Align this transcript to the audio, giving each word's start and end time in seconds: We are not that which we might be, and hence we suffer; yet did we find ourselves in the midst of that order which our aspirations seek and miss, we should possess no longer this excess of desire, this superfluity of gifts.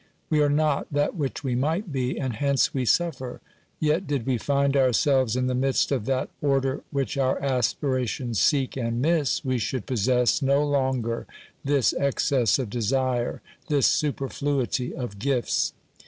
We 0.31 0.41
are 0.41 0.49
not 0.49 0.91
that 0.91 1.15
which 1.15 1.43
we 1.43 1.53
might 1.53 1.91
be, 1.91 2.19
and 2.19 2.33
hence 2.33 2.73
we 2.73 2.85
suffer; 2.85 3.39
yet 3.79 4.07
did 4.07 4.25
we 4.25 4.39
find 4.39 4.75
ourselves 4.75 5.35
in 5.35 5.45
the 5.45 5.53
midst 5.53 5.91
of 5.91 6.05
that 6.05 6.31
order 6.41 6.81
which 6.89 7.19
our 7.19 7.39
aspirations 7.39 8.39
seek 8.39 8.75
and 8.75 8.99
miss, 8.99 9.45
we 9.45 9.59
should 9.59 9.85
possess 9.85 10.41
no 10.41 10.65
longer 10.67 11.27
this 11.63 11.93
excess 11.93 12.57
of 12.57 12.71
desire, 12.71 13.43
this 13.67 13.85
superfluity 13.85 14.95
of 14.95 15.19
gifts. 15.19 15.73